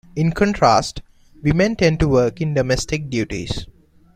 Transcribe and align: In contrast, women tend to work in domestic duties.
In 0.15 0.31
contrast, 0.31 1.03
women 1.43 1.75
tend 1.75 1.99
to 1.99 2.07
work 2.07 2.41
in 2.41 2.55
domestic 2.55 3.07
duties. 3.11 3.67